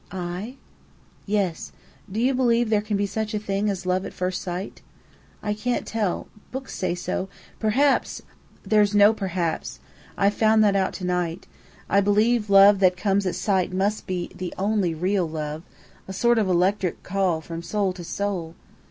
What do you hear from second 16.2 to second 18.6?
of electric call from soul to soul.